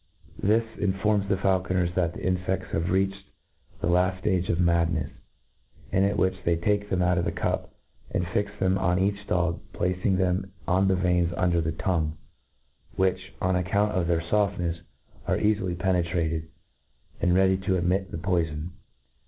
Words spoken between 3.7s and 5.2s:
the laft ftage of madnefs;